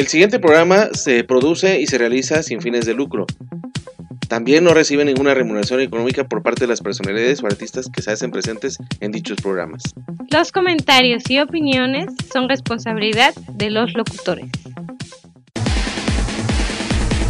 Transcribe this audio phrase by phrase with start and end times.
[0.00, 3.26] El siguiente programa se produce y se realiza sin fines de lucro.
[4.28, 8.10] También no recibe ninguna remuneración económica por parte de las personalidades o artistas que se
[8.10, 9.82] hacen presentes en dichos programas.
[10.30, 14.46] Los comentarios y opiniones son responsabilidad de los locutores.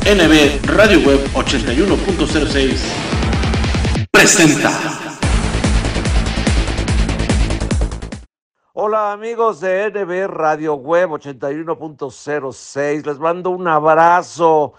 [0.07, 2.77] NB Radio Web 81.06
[4.13, 5.10] presenta.
[8.83, 14.73] Hola amigos de NB Radio Web 81.06, les mando un abrazo,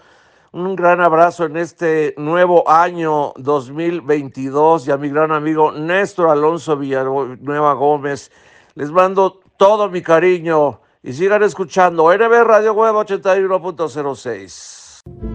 [0.50, 6.76] un gran abrazo en este nuevo año 2022 y a mi gran amigo Néstor Alonso
[6.76, 8.32] Villanueva Gómez,
[8.74, 15.31] les mando todo mi cariño y sigan escuchando NB Radio Web 81.06.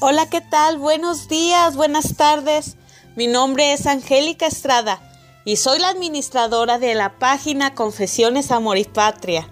[0.00, 0.78] Hola, ¿qué tal?
[0.78, 2.76] Buenos días, buenas tardes.
[3.16, 5.02] Mi nombre es Angélica Estrada
[5.44, 9.48] y soy la administradora de la página Confesiones Amor y Patria.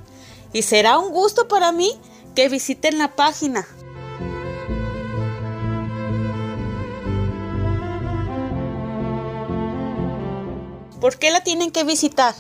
[0.52, 1.90] Y será un gusto para mí
[2.36, 3.66] que visiten la página.
[11.00, 12.36] ¿Por qué la tienen que visitar?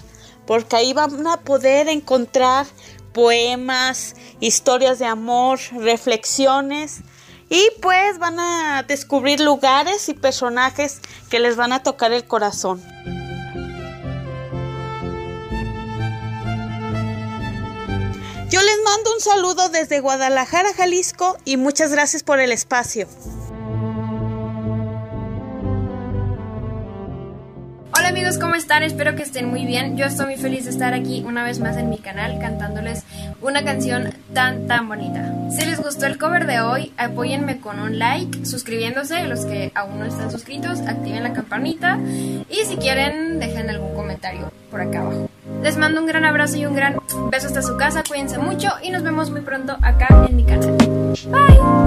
[0.46, 2.66] Porque ahí van a poder encontrar
[3.12, 7.02] poemas, historias de amor, reflexiones
[7.48, 12.82] y pues van a descubrir lugares y personajes que les van a tocar el corazón.
[18.48, 23.08] Yo les mando un saludo desde Guadalajara, Jalisco y muchas gracias por el espacio.
[27.94, 28.82] Hola amigos, ¿cómo están?
[28.82, 29.96] Espero que estén muy bien.
[29.96, 33.04] Yo estoy muy feliz de estar aquí una vez más en mi canal cantándoles
[33.40, 35.32] una canción tan tan bonita.
[35.50, 39.98] Si les gustó el cover de hoy, apóyenme con un like, suscribiéndose, los que aún
[39.98, 41.98] no están suscritos, activen la campanita
[42.48, 45.30] y si quieren dejen algún comentario por acá abajo.
[45.62, 46.98] Les mando un gran abrazo y un gran
[47.30, 50.76] beso hasta su casa, cuídense mucho y nos vemos muy pronto acá en mi canal.
[51.30, 51.85] Bye.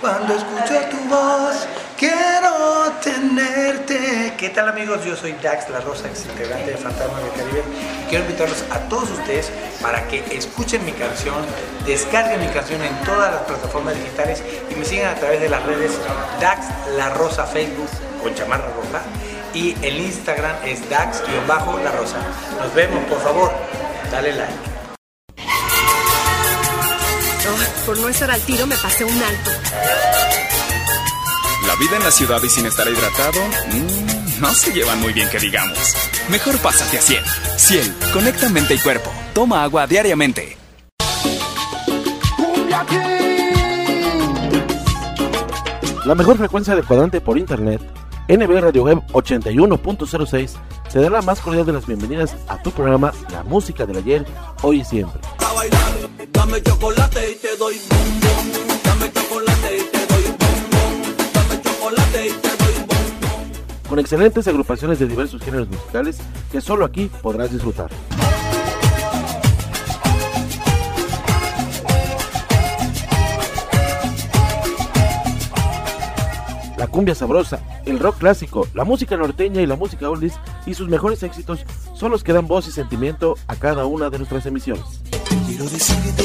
[0.00, 1.66] Cuando escucho tu voz,
[1.98, 4.32] quiero tenerte.
[4.38, 5.04] ¿Qué tal amigos?
[5.04, 7.62] Yo soy Dax La Rosa, ex integrante de Fantasma del Caribe.
[8.08, 9.50] Quiero invitarlos a todos ustedes
[9.82, 11.36] para que escuchen mi canción,
[11.84, 15.62] descarguen mi canción en todas las plataformas digitales y me sigan a través de las
[15.66, 15.92] redes
[16.40, 16.66] Dax
[16.96, 17.90] La Rosa Facebook
[18.22, 19.02] con chamarra roja
[19.52, 22.16] y el Instagram es Dax-La Rosa.
[22.58, 23.52] Nos vemos, por favor,
[24.10, 24.67] dale like.
[27.86, 29.50] Por no estar al tiro me pasé un alto.
[31.66, 33.40] La vida en la ciudad y sin estar hidratado,
[33.72, 35.78] mmm, no se llevan muy bien que digamos.
[36.28, 37.24] Mejor pásate a Ciel.
[37.56, 39.12] Ciel, conecta mente y cuerpo.
[39.32, 40.56] Toma agua diariamente.
[46.04, 47.82] La mejor frecuencia de cuadrante por internet,
[48.28, 50.56] NB Radio Web 81.06,
[50.92, 54.26] te da la más cordial de las bienvenidas a tu programa La Música del Ayer,
[54.60, 55.18] Hoy y Siempre.
[56.32, 58.80] Dame chocolate y te doy bombón.
[58.84, 61.16] Dame chocolate y te doy bombón.
[61.32, 63.52] Dame chocolate y te doy bombón.
[63.88, 66.18] Con excelentes agrupaciones de diversos géneros musicales
[66.52, 67.88] que solo aquí podrás disfrutar.
[76.76, 77.58] La cumbia sabrosa,
[77.90, 80.34] el rock clásico, la música norteña y la música oldies
[80.66, 81.60] y sus mejores éxitos
[81.94, 84.84] son los que dan voz y sentimiento a cada una de nuestras emisiones.
[85.46, 86.24] Quiero decirte,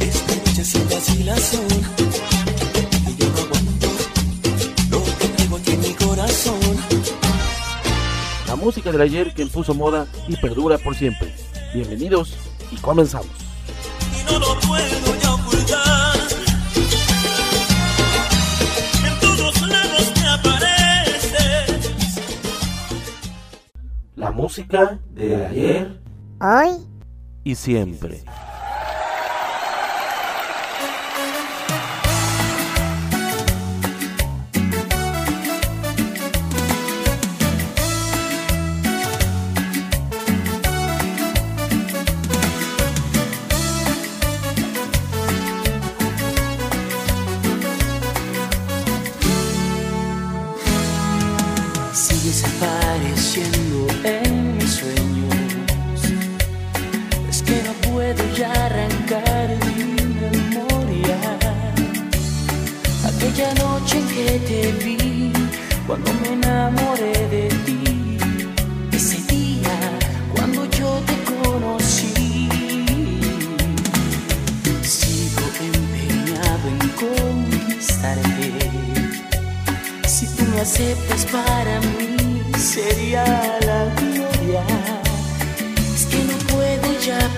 [0.00, 3.86] esta noche sin vacilación, que yo no aguanto
[4.90, 6.60] lo que traigo aquí en mi corazón.
[8.46, 11.34] La música del ayer que impuso moda y perdura por siempre.
[11.72, 12.36] Bienvenidos
[12.70, 13.30] y comenzamos.
[14.18, 15.09] Y no lo puedo
[24.40, 26.00] música del ayer
[26.40, 26.86] Hoy
[27.44, 28.22] y siempre.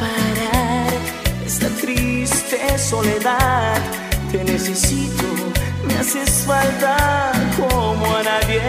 [0.00, 0.92] parar
[1.46, 3.80] esta triste soledad.
[4.30, 5.24] Te necesito,
[5.86, 8.60] me haces falta como a nadie.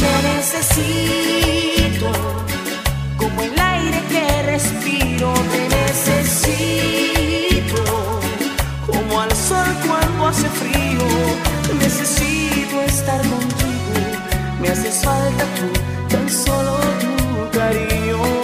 [0.00, 2.10] Te necesito,
[3.16, 5.32] como el aire que respiro.
[5.52, 7.82] Te necesito,
[8.86, 11.06] como al sol cuando hace frío.
[11.78, 14.00] Necesito estar contigo,
[14.60, 15.68] me haces falta tú,
[16.08, 17.14] tan solo tu
[17.58, 18.35] cariño.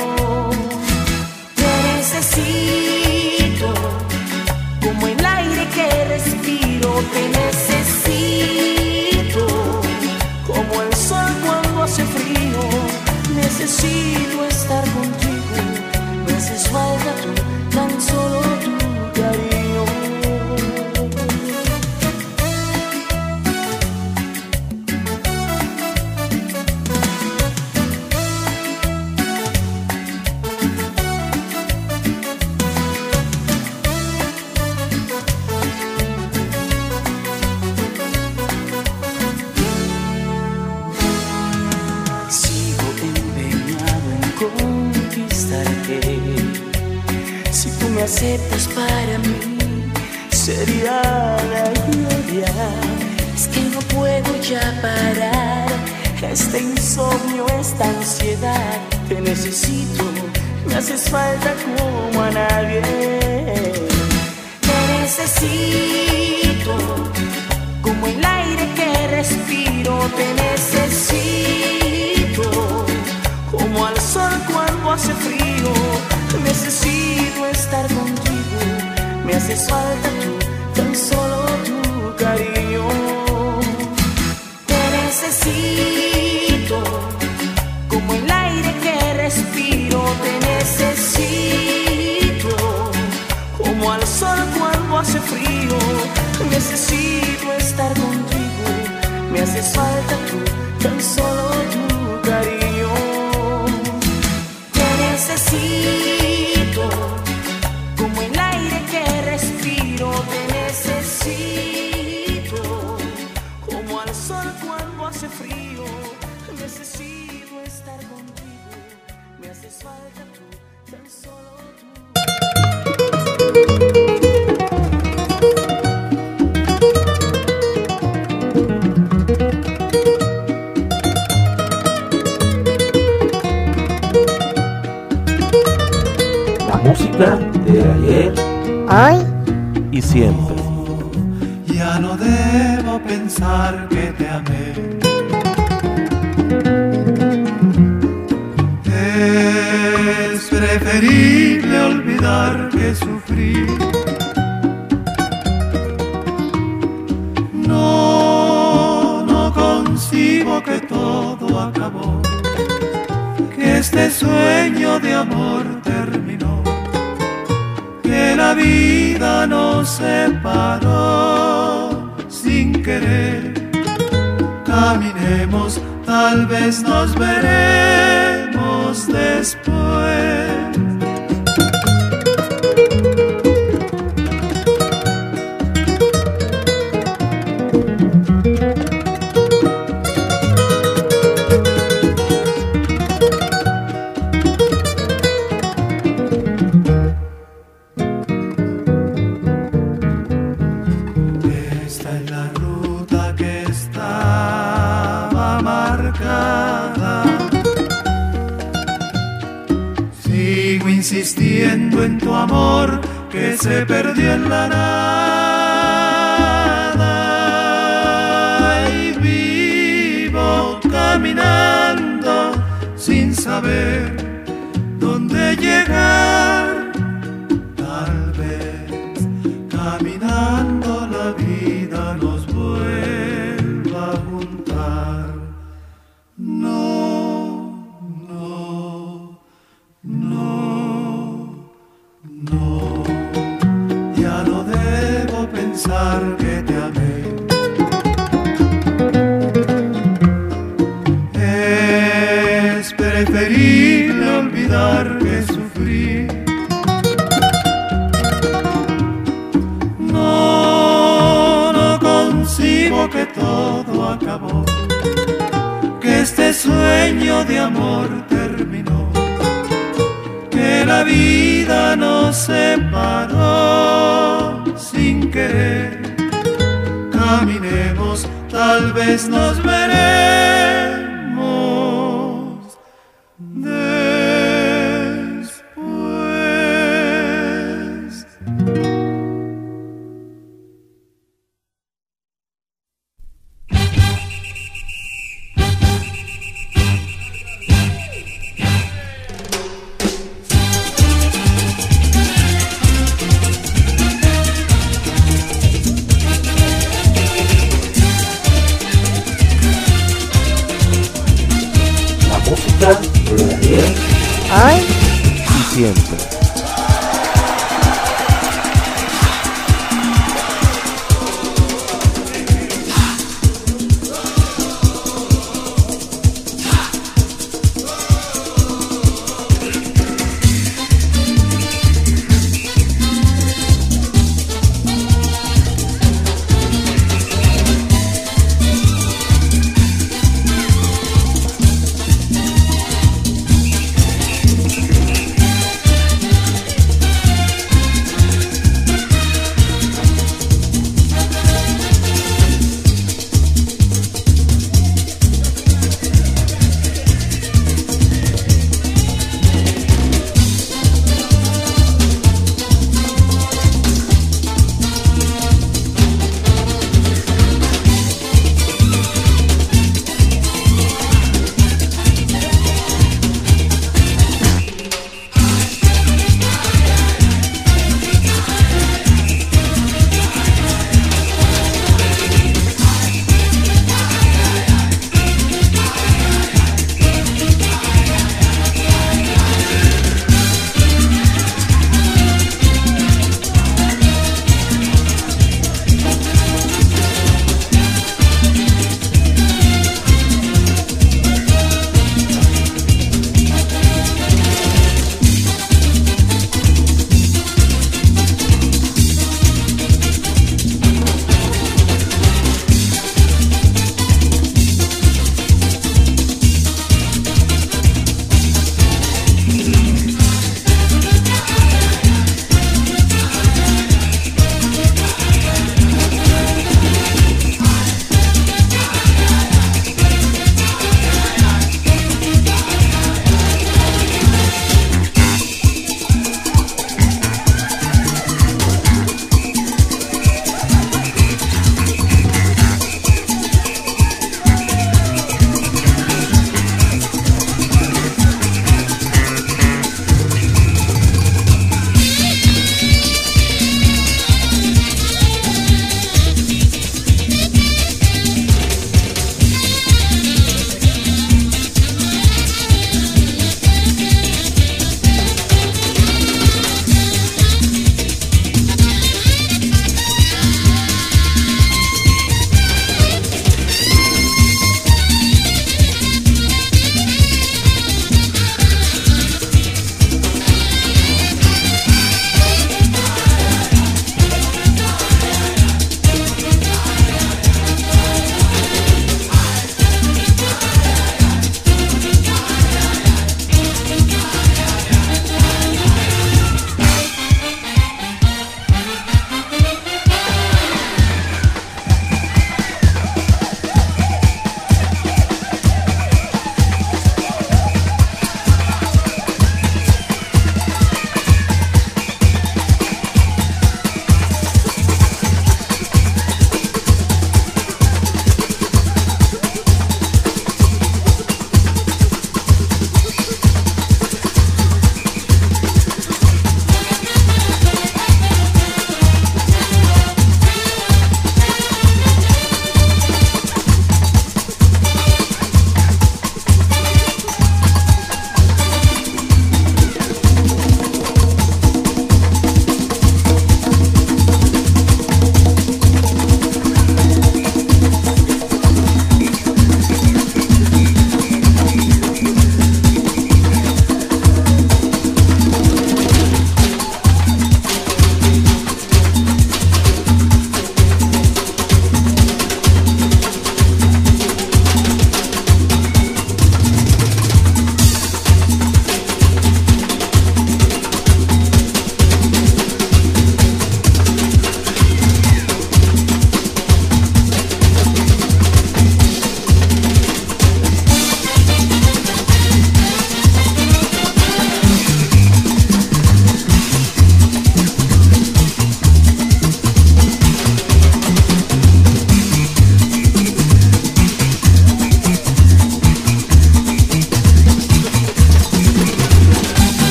[79.49, 79.82] veces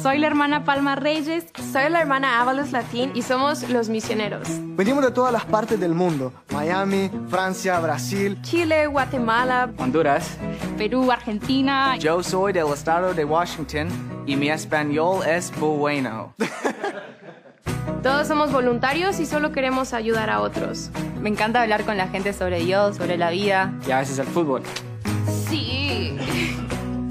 [0.00, 1.44] Soy la hermana Palma Reyes.
[1.72, 4.48] Soy la hermana Ábalos Latín y somos los misioneros.
[4.50, 6.32] Venimos de todas las partes del mundo.
[6.52, 10.38] Miami, Francia, Brasil, Chile, Guatemala, Honduras,
[10.78, 11.98] Perú, Argentina.
[11.98, 13.88] Yo soy del estado de Washington
[14.26, 16.34] y mi español es bueno.
[18.02, 20.90] Todos somos voluntarios y solo queremos ayudar a otros.
[21.20, 23.74] Me encanta hablar con la gente sobre Dios, sobre la vida.
[23.86, 24.62] Y a veces el fútbol.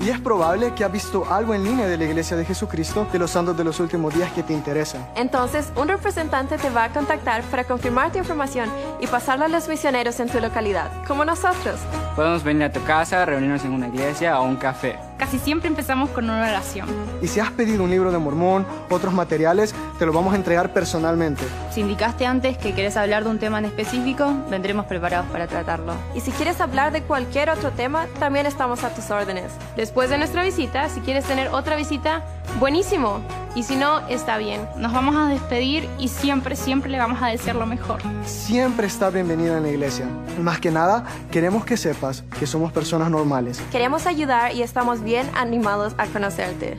[0.07, 3.19] Y es probable que has visto algo en línea de la Iglesia de Jesucristo de
[3.19, 5.05] los Santos de los Últimos Días que te interesa.
[5.15, 9.67] Entonces, un representante te va a contactar para confirmar tu información y pasarla a los
[9.67, 11.81] misioneros en tu localidad, como nosotros.
[12.15, 14.97] Podemos venir a tu casa, reunirnos en una iglesia o un café.
[15.17, 16.87] Casi siempre empezamos con una oración.
[17.21, 20.73] Y si has pedido un libro de Mormón, otros materiales, te lo vamos a entregar
[20.73, 21.43] personalmente.
[21.71, 25.93] Si indicaste antes que querés hablar de un tema en específico, vendremos preparados para tratarlo.
[26.13, 29.51] Y si quieres hablar de cualquier otro tema, también estamos a tus órdenes.
[29.75, 32.23] Después de nuestra visita, si quieres tener otra visita,
[32.59, 33.19] buenísimo.
[33.55, 34.61] Y si no, está bien.
[34.77, 38.01] Nos vamos a despedir y siempre, siempre le vamos a desear lo mejor.
[38.23, 40.05] Siempre está bienvenida en la iglesia.
[40.39, 43.59] Más que nada, queremos que sepas que somos personas normales.
[43.71, 46.77] Queremos ayudar y estamos bien animados a conocerte.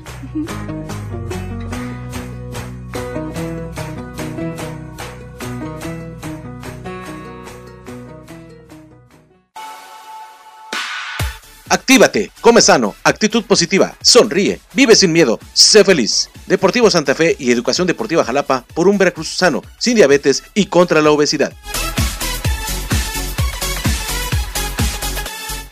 [11.70, 16.28] Actívate, come sano, actitud positiva, sonríe, vive sin miedo, sé feliz.
[16.46, 21.00] Deportivo Santa Fe y Educación Deportiva Jalapa por un Veracruz sano, sin diabetes y contra
[21.00, 21.54] la obesidad.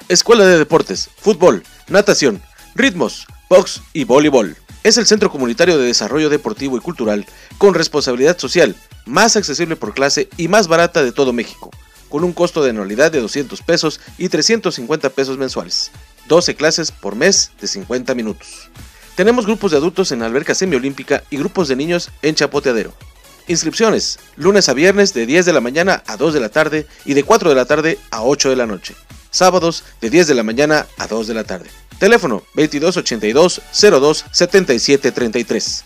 [0.08, 2.42] Escuela de Deportes, Fútbol, Natación,
[2.75, 4.57] Ritmos, Box y Voleibol.
[4.83, 7.27] Es el centro comunitario de desarrollo deportivo y cultural
[7.59, 11.70] con responsabilidad social, más accesible por clase y más barata de todo México
[12.09, 15.90] con un costo de anualidad de 200 pesos y 350 pesos mensuales.
[16.29, 18.70] 12 clases por mes de 50 minutos.
[19.14, 22.92] Tenemos grupos de adultos en alberca semiolímpica y grupos de niños en chapoteadero.
[23.49, 27.14] Inscripciones, lunes a viernes de 10 de la mañana a 2 de la tarde y
[27.14, 28.94] de 4 de la tarde a 8 de la noche.
[29.37, 31.68] Sábados de 10 de la mañana a 2 de la tarde.
[31.99, 35.85] Teléfono 2282 02 77 33.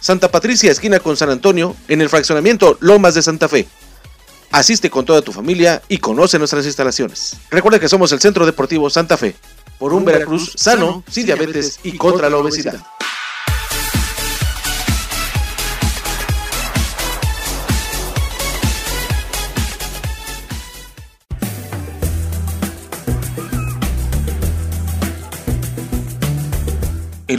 [0.00, 3.68] Santa Patricia, esquina con San Antonio, en el fraccionamiento Lomas de Santa Fe.
[4.50, 7.36] Asiste con toda tu familia y conoce nuestras instalaciones.
[7.50, 9.36] Recuerda que somos el Centro Deportivo Santa Fe,
[9.78, 12.84] por un Veracruz sano, sin diabetes y contra la obesidad.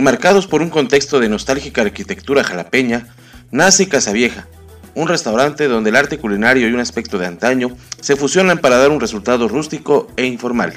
[0.02, 3.06] Enmarcados por un contexto de nostálgica arquitectura jalapeña,
[3.52, 4.48] nace Casa Vieja,
[4.96, 8.90] un restaurante donde el arte culinario y un aspecto de antaño se fusionan para dar
[8.90, 10.74] un resultado rústico e informal.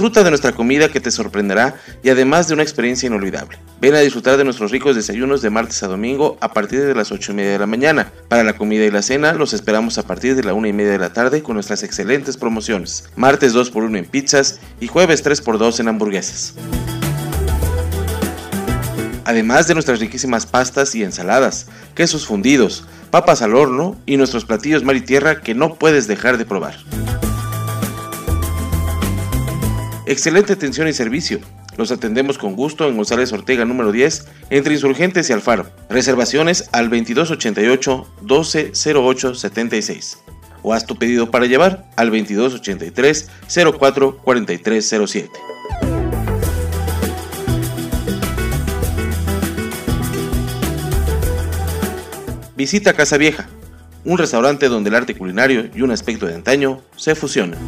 [0.00, 3.58] Disfruta de nuestra comida que te sorprenderá y además de una experiencia inolvidable.
[3.82, 7.12] Ven a disfrutar de nuestros ricos desayunos de martes a domingo a partir de las
[7.12, 8.10] 8 y media de la mañana.
[8.28, 10.92] Para la comida y la cena los esperamos a partir de la 1 y media
[10.92, 13.10] de la tarde con nuestras excelentes promociones.
[13.14, 16.54] Martes 2x1 en pizzas y jueves 3x2 en hamburguesas
[19.26, 24.82] además de nuestras riquísimas pastas y ensaladas, quesos fundidos, papas al horno y nuestros platillos
[24.82, 26.74] mar y tierra que no puedes dejar de probar.
[30.10, 31.38] Excelente atención y servicio.
[31.76, 35.70] Los atendemos con gusto en González Ortega número 10, entre Insurgentes y Alfaro.
[35.88, 40.18] Reservaciones al 2288 1208 76
[40.62, 43.30] o haz tu pedido para llevar al 2283
[43.78, 45.30] 04 4307.
[52.56, 53.48] Visita Casa Vieja,
[54.04, 57.60] un restaurante donde el arte culinario y un aspecto de antaño se fusionan.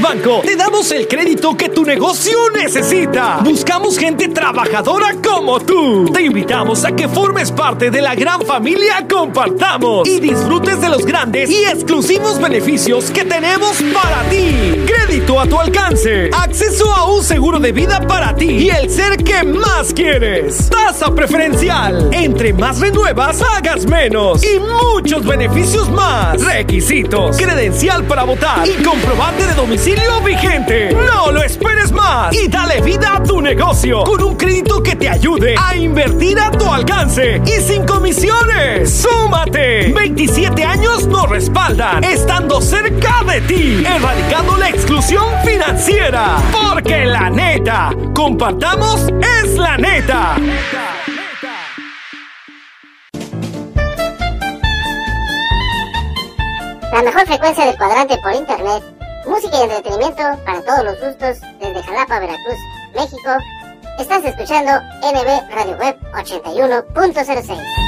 [0.00, 3.38] Banco, te damos el crédito que tu negocio necesita.
[3.42, 6.10] Buscamos gente trabajadora como tú.
[6.12, 11.04] Te invitamos a que formes parte de la gran familia Compartamos y disfrutes de los
[11.04, 14.84] grandes y exclusivos beneficios que tenemos para ti.
[14.86, 19.16] Crédito a tu alcance, acceso a un seguro de vida para ti y el ser
[19.16, 20.68] que más quieres.
[20.68, 22.10] Tasa preferencial.
[22.12, 26.40] Entre más renuevas, hagas menos y muchos beneficios más.
[26.42, 30.92] Requisitos, credencial para votar y comprobante de domicilio domicilio vigente.
[30.92, 35.08] No lo esperes más y dale vida a tu negocio con un crédito que te
[35.08, 38.90] ayude a invertir a tu alcance y sin comisiones.
[38.90, 39.92] ¡Súmate!
[39.92, 46.36] 27 años nos respaldan, estando cerca de ti, erradicando la exclusión financiera.
[46.52, 49.06] Porque la neta, compartamos,
[49.42, 50.36] es la neta.
[56.92, 61.82] La mejor frecuencia del cuadrante por internet Música y entretenimiento para todos los gustos desde
[61.82, 62.58] Jalapa, Veracruz,
[62.94, 63.30] México.
[63.98, 67.87] Estás escuchando NB Radio Web 81.06.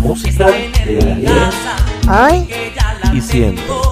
[0.00, 0.70] música de
[3.12, 3.89] y siempre.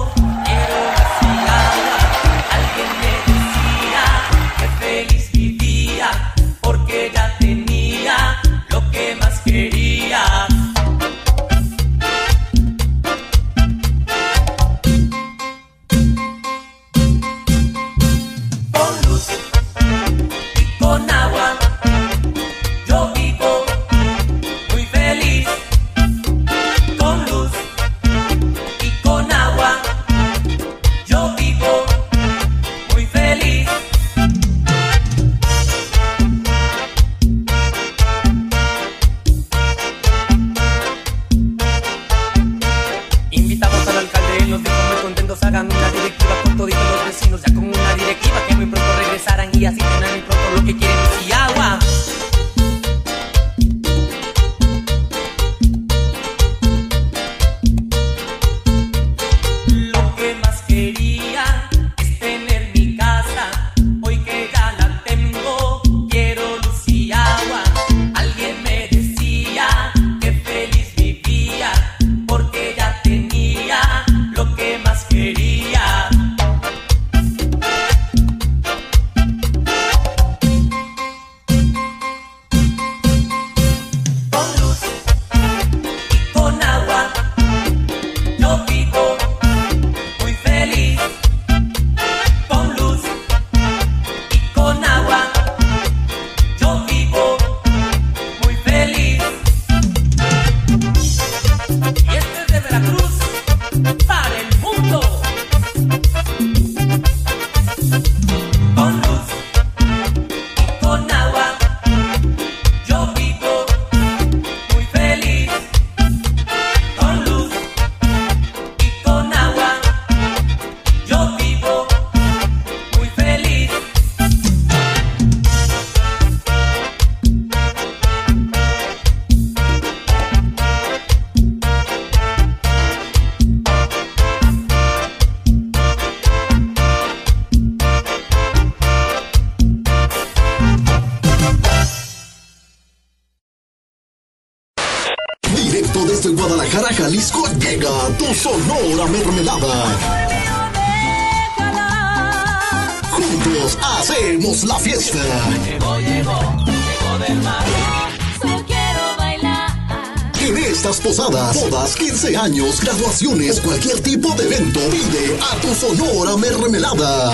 [162.39, 167.33] Años, graduaciones, cualquier tipo de evento, pide a tu Sonora Mermelada.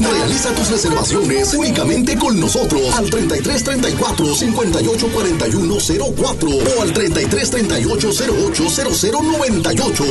[0.00, 5.74] Realiza tus reservaciones únicamente con nosotros al 33 34 58 41
[6.16, 8.10] 04 o al 33 38
[8.46, 10.04] 08 00 98.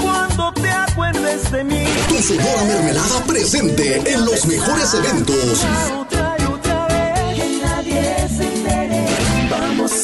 [0.00, 1.84] Cuando te acuerdes de mí.
[2.08, 5.66] Tu Sonora Mermelada presente en los mejores eventos.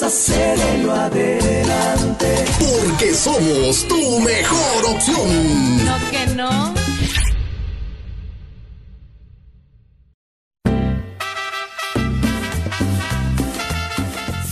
[0.09, 2.47] Hacerlo adelante.
[2.59, 5.85] Porque somos tu mejor opción.
[5.85, 6.88] No que no.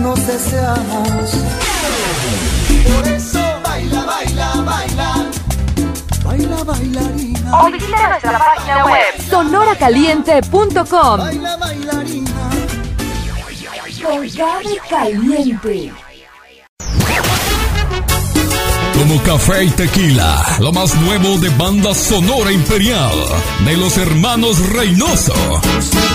[0.00, 1.36] nos deseamos.
[2.92, 5.21] Por eso baila, baila, baila.
[6.62, 11.18] O visita nuestra página web sonoracaliente.com.
[11.18, 12.30] Baila, bailarina.
[14.00, 15.92] Colgado caliente.
[18.96, 23.10] Como café y tequila, lo más nuevo de banda sonora imperial
[23.64, 25.34] de los hermanos Reynoso.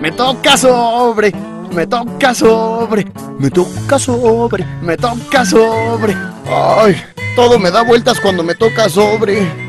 [0.00, 1.32] Me toca sobre,
[1.72, 3.04] me toca sobre,
[3.40, 6.14] me toca sobre, me toca sobre.
[6.46, 7.02] Ay,
[7.34, 9.65] todo me da vueltas cuando me toca sobre.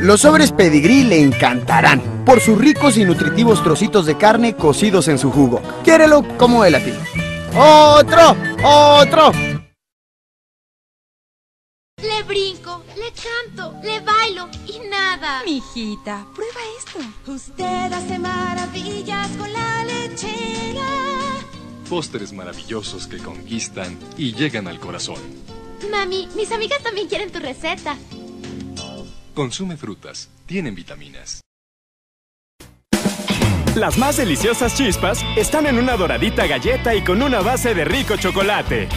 [0.00, 5.18] Los sobres pedigrí le encantarán por sus ricos y nutritivos trocitos de carne cocidos en
[5.18, 5.62] su jugo.
[5.84, 6.92] Quiérelo como él a ti.
[7.56, 8.36] ¡Otro!
[8.62, 9.32] ¡Otro!
[12.02, 15.42] Le brinco, le canto, le bailo y nada.
[15.46, 17.32] Mijita, prueba esto.
[17.32, 20.82] Usted hace maravillas con la lechera.
[21.88, 25.20] Postres maravillosos que conquistan y llegan al corazón.
[25.90, 27.96] Mami, mis amigas también quieren tu receta.
[29.36, 31.42] Consume frutas, tienen vitaminas.
[33.74, 38.16] Las más deliciosas chispas están en una doradita galleta y con una base de rico
[38.16, 38.88] chocolate.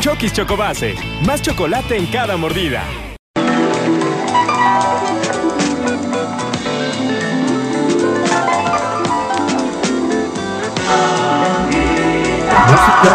[0.00, 2.82] Chokis Chocobase, más chocolate en cada mordida.
[12.66, 13.12] Música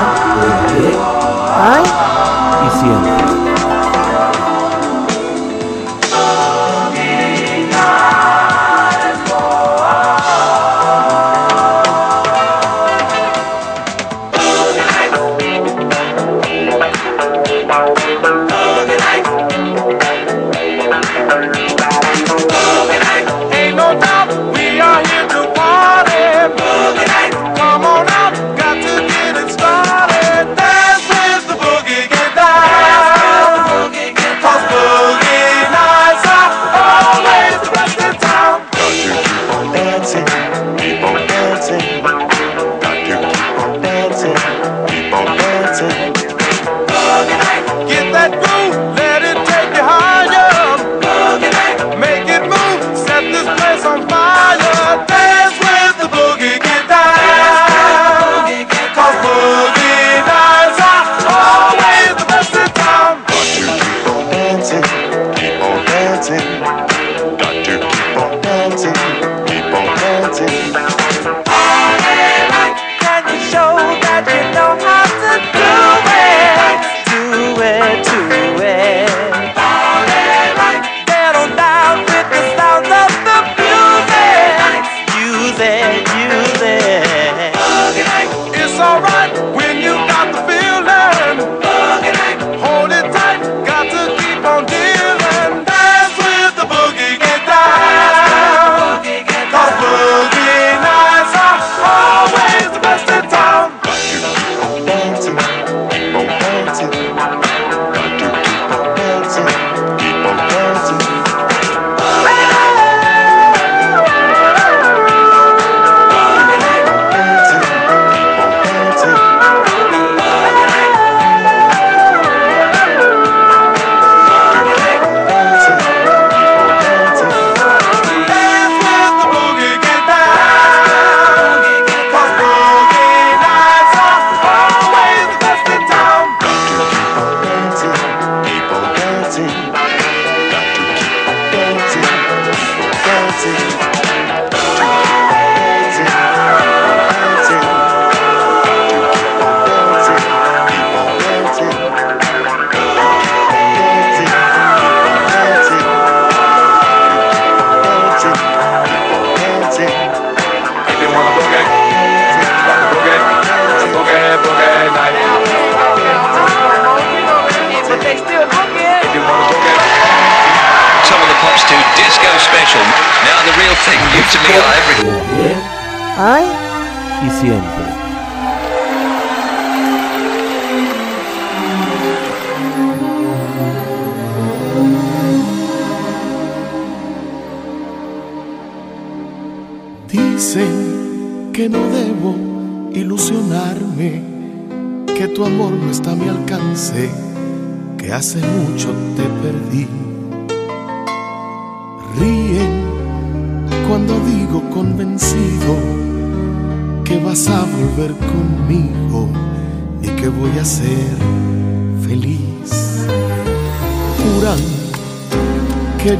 [2.66, 3.49] y siempre.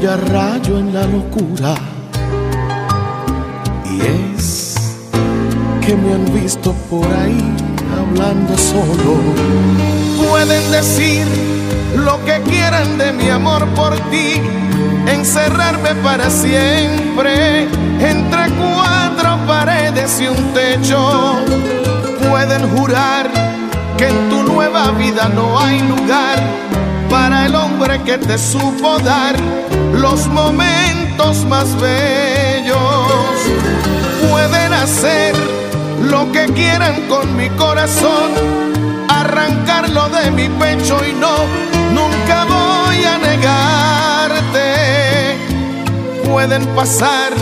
[0.00, 1.74] que ya rayo en la locura
[3.84, 4.74] Y es
[5.84, 7.54] que me han visto por ahí
[7.98, 9.16] hablando solo.
[10.28, 11.26] Pueden decir
[11.96, 14.40] lo que quieran de mi amor por ti,
[15.06, 17.62] encerrarme para siempre
[17.98, 21.36] entre cuatro paredes y un techo.
[22.28, 23.30] Pueden jurar
[23.96, 26.38] que en tu nueva vida no hay lugar
[27.10, 29.59] para el hombre que te supo dar
[30.00, 32.78] los momentos más bellos.
[34.28, 35.34] Pueden hacer
[36.02, 38.32] lo que quieran con mi corazón,
[39.08, 41.44] arrancarlo de mi pecho y no,
[41.92, 44.66] nunca voy a negarte.
[46.24, 47.32] Pueden pasar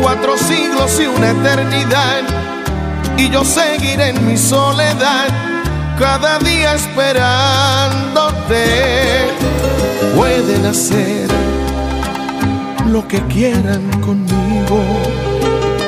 [0.00, 2.22] cuatro siglos y una eternidad
[3.18, 5.28] y yo seguiré en mi soledad
[5.98, 8.22] cada día esperándote.
[10.16, 11.28] Pueden hacer
[12.92, 14.82] lo que quieran conmigo,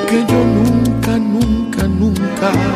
[0.08, 2.73] que yo nunca, nunca, nunca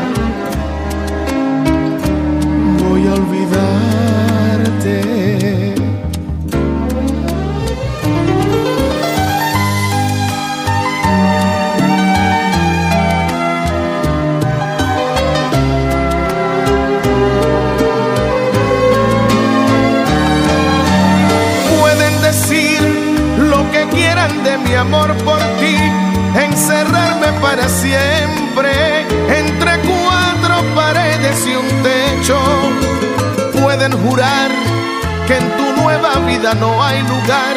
[24.79, 25.77] amor por ti,
[26.35, 32.39] encerrarme para siempre entre cuatro paredes y un techo.
[33.61, 34.51] Pueden jurar
[35.27, 37.57] que en tu nueva vida no hay lugar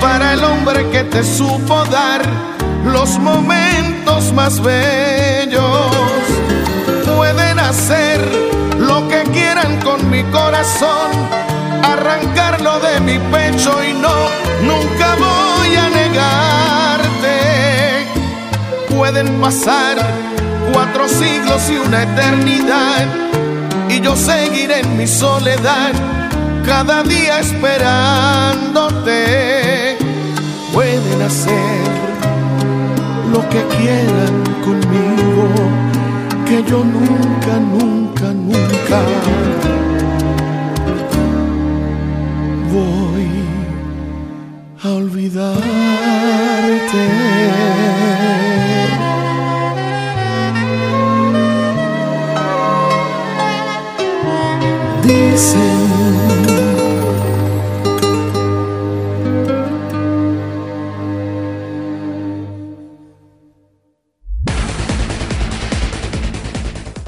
[0.00, 2.22] para el hombre que te supo dar
[2.84, 5.96] los momentos más bellos.
[7.16, 8.20] Pueden hacer
[8.78, 11.10] lo que quieran con mi corazón,
[11.82, 14.30] arrancarlo de mi pecho y no,
[14.62, 17.36] nunca voy a negarte.
[18.96, 19.98] Pueden pasar
[20.72, 23.06] cuatro siglos y una eternidad
[23.88, 25.92] y yo seguiré en mi soledad
[26.64, 29.98] cada día esperándote.
[30.72, 31.82] Pueden hacer
[33.32, 35.01] lo que quieran conmigo,
[45.36, 45.72] olvidarte.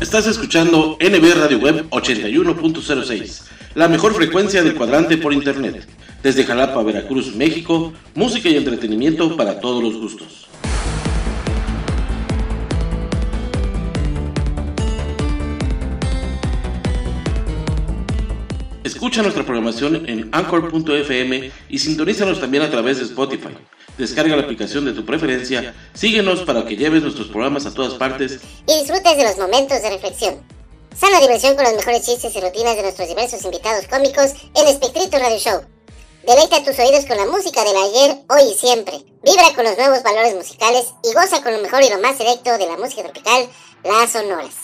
[0.01, 3.43] Estás escuchando NB Radio Web 81.06,
[3.75, 5.85] la mejor frecuencia del cuadrante por internet.
[6.25, 10.49] Desde Jalapa, Veracruz, México, música y entretenimiento para todos los gustos.
[18.83, 23.55] Escucha nuestra programación en anchor.fm y sintonízanos también a través de Spotify.
[23.99, 28.41] Descarga la aplicación de tu preferencia, síguenos para que lleves nuestros programas a todas partes
[28.67, 30.37] y disfrutes de los momentos de reflexión.
[30.97, 35.19] Sana diversión con los mejores chistes y rutinas de nuestros diversos invitados cómicos en Espectrito
[35.19, 35.74] Radio Show.
[36.27, 38.95] Deleita tus oídos con la música del ayer, hoy y siempre.
[39.23, 42.57] Vibra con los nuevos valores musicales y goza con lo mejor y lo más selecto
[42.57, 43.47] de la música tropical,
[43.85, 44.55] las sonoras.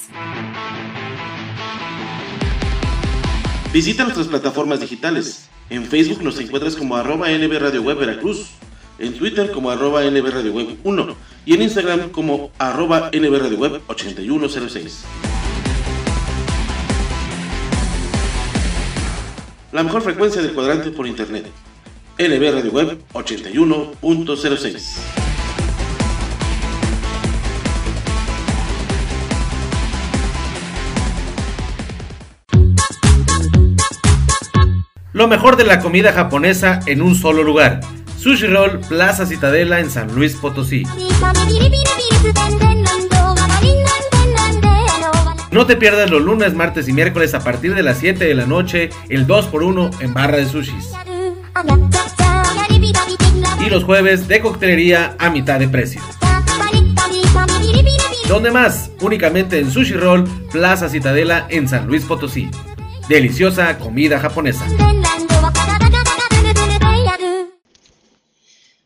[3.75, 5.51] Visita nuestras plataformas digitales.
[5.69, 8.47] En Facebook nos encuentras como arroba NB Web Veracruz,
[8.99, 13.59] en Twitter como arroba NB Radio Web 1 y en Instagram como arroba NB Radio
[13.59, 15.05] Web 8106.
[19.73, 21.47] La mejor frecuencia del cuadrante por internet.
[22.19, 24.99] NB Radio Web 81.06.
[35.13, 37.81] Lo mejor de la comida japonesa en un solo lugar.
[38.19, 40.83] Sushi Roll Plaza Citadela en San Luis Potosí.
[45.51, 48.47] No te pierdas los lunes, martes y miércoles a partir de las 7 de la
[48.47, 50.93] noche, el 2x1 en barra de sushis.
[53.67, 56.01] Y los jueves de coctelería a mitad de precio.
[58.29, 58.93] ¿Dónde más?
[59.01, 60.23] Únicamente en Sushi Roll
[60.53, 62.49] Plaza Citadela en San Luis Potosí.
[63.09, 64.65] Deliciosa comida japonesa.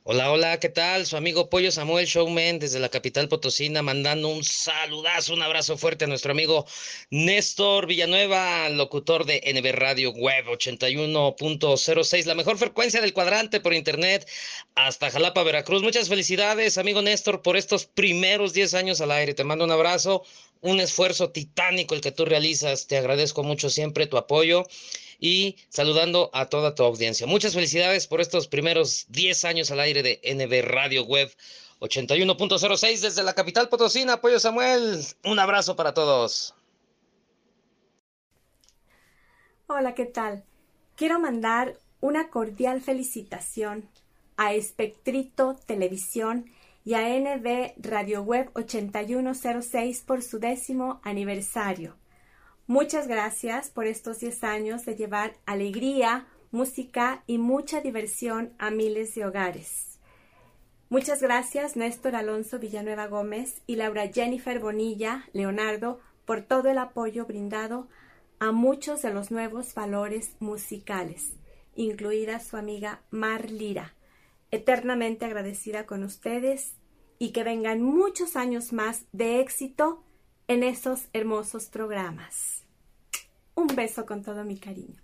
[0.06, 1.06] Hola, hola, ¿qué tal?
[1.06, 6.04] Su amigo Pollo Samuel Showman desde la capital potosina, mandando un saludazo, un abrazo fuerte
[6.04, 6.66] a nuestro amigo
[7.08, 14.28] Néstor Villanueva, locutor de NB Radio Web 81.06, la mejor frecuencia del cuadrante por internet,
[14.74, 15.82] hasta Jalapa, Veracruz.
[15.82, 19.32] Muchas felicidades, amigo Néstor, por estos primeros 10 años al aire.
[19.32, 20.22] Te mando un abrazo,
[20.60, 22.88] un esfuerzo titánico el que tú realizas.
[22.88, 24.66] Te agradezco mucho siempre tu apoyo
[25.18, 27.26] y saludando a toda tu audiencia.
[27.26, 31.30] Muchas felicidades por estos primeros 10 años al aire de NB Radio Web
[31.80, 34.14] 81.06 desde la capital potosina.
[34.14, 36.54] Apoyo Samuel, un abrazo para todos.
[39.66, 40.44] Hola, ¿qué tal?
[40.96, 43.88] Quiero mandar una cordial felicitación
[44.36, 46.50] a Espectrito Televisión
[46.84, 51.96] y a NB Radio Web 8106 por su décimo aniversario.
[52.66, 59.14] Muchas gracias por estos 10 años de llevar alegría, música y mucha diversión a miles
[59.14, 60.00] de hogares.
[60.88, 67.26] Muchas gracias Néstor Alonso Villanueva Gómez y Laura Jennifer Bonilla Leonardo por todo el apoyo
[67.26, 67.88] brindado
[68.38, 71.34] a muchos de los nuevos valores musicales,
[71.74, 73.94] incluida su amiga Mar Lira.
[74.50, 76.76] Eternamente agradecida con ustedes
[77.18, 80.03] y que vengan muchos años más de éxito
[80.48, 82.62] en esos hermosos programas.
[83.54, 85.00] Un beso con todo mi cariño.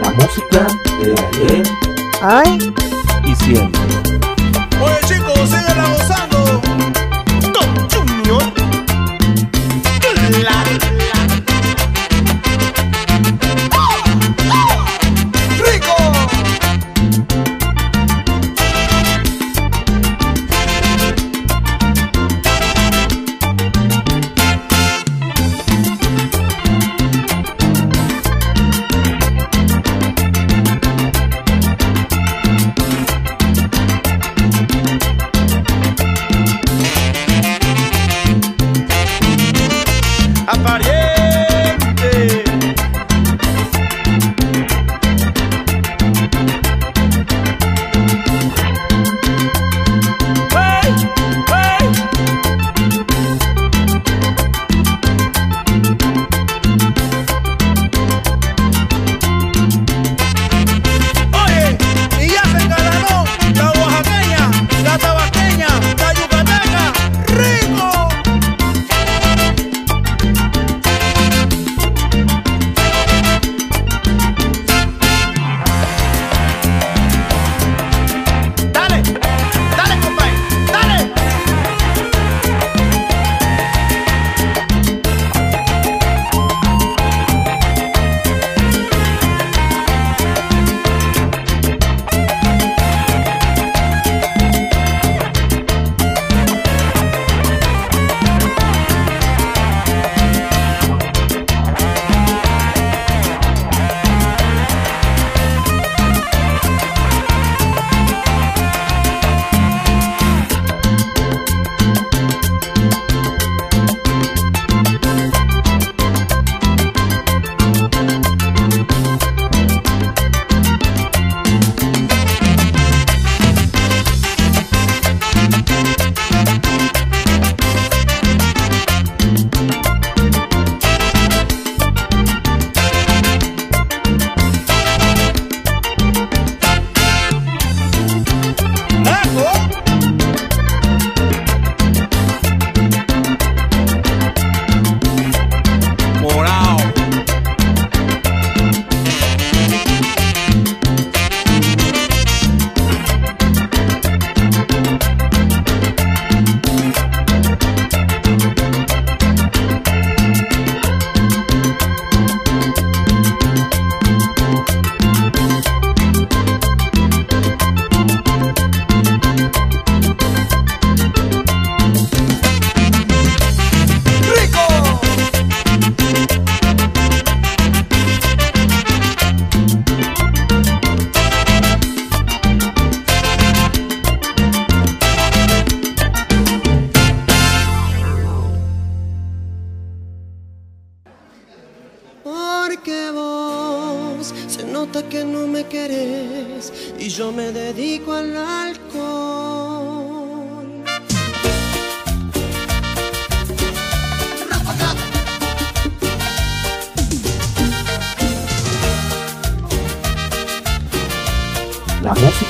[0.00, 0.66] La música
[1.00, 1.62] de ayer
[2.22, 2.58] Ay.
[3.24, 3.84] y siempre.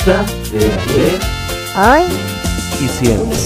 [0.05, 1.19] de
[1.75, 2.07] Ay.
[2.79, 3.39] Y siempre.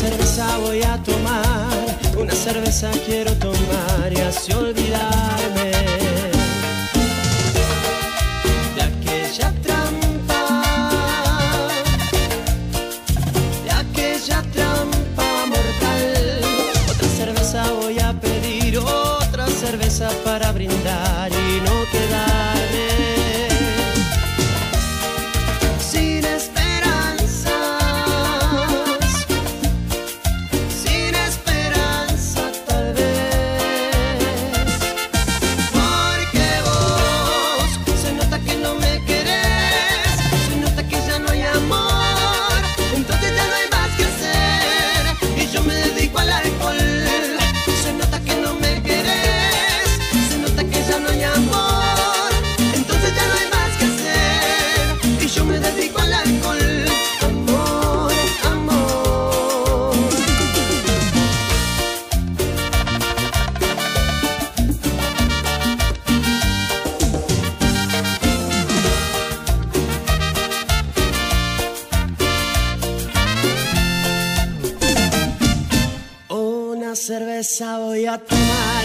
[77.59, 78.85] cerveza voy a tomar,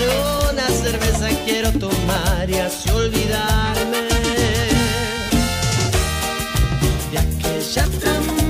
[0.51, 4.01] una cerveza quiero tomar y así olvidarme
[7.11, 8.42] de aquella trampa.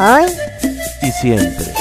[0.00, 0.26] hoy
[1.02, 1.79] y siempre.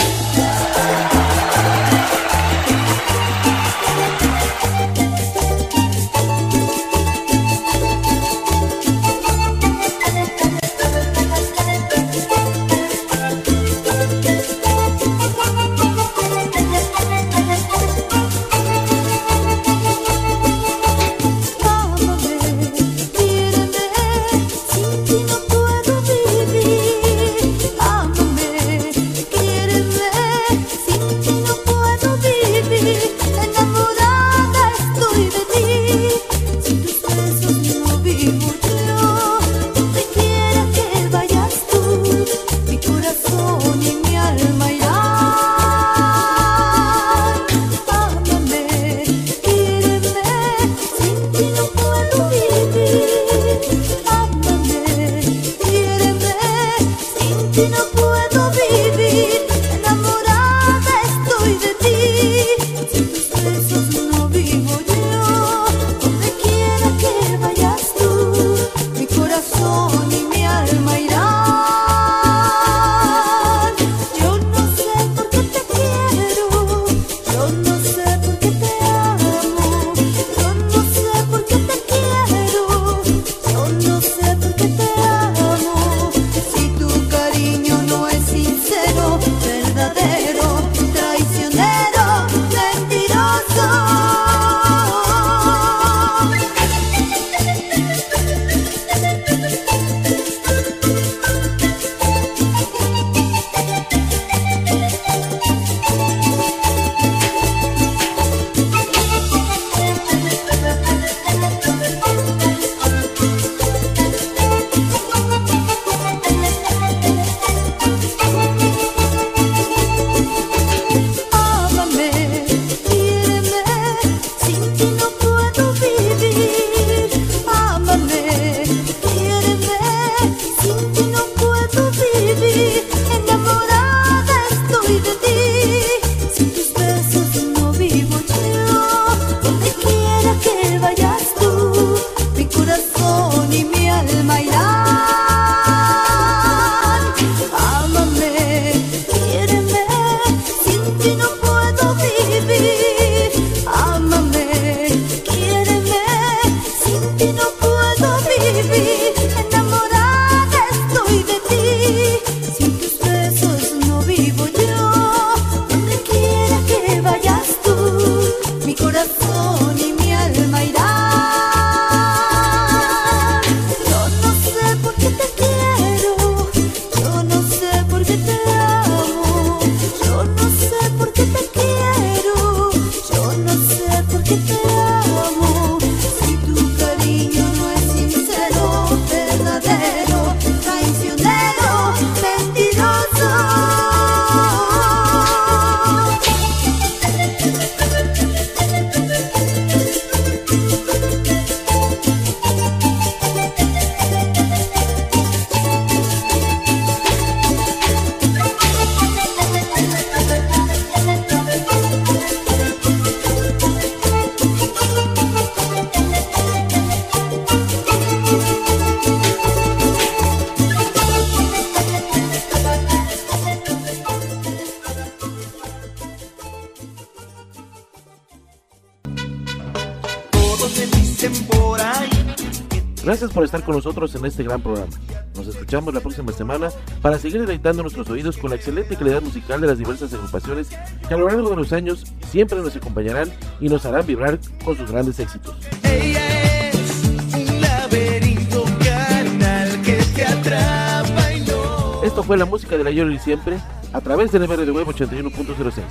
[234.39, 234.91] Este gran programa.
[235.35, 236.69] Nos escuchamos la próxima semana
[237.01, 241.13] para seguir deleitando nuestros oídos con la excelente calidad musical de las diversas agrupaciones que
[241.13, 243.29] a lo largo de los años siempre nos acompañarán
[243.59, 245.57] y nos harán vibrar con sus grandes éxitos.
[245.83, 252.03] Ella es un laberinto carnal que te atrapa y no.
[252.03, 253.59] Esto fue la música del ayer y siempre
[253.91, 255.81] a través del MR de Web 81.06,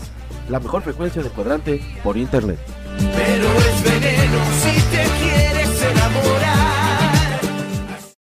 [0.48, 2.58] la mejor frecuencia de cuadrante por internet.
[2.96, 4.87] Pero es veneno enamorar.